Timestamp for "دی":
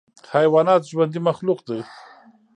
1.67-1.79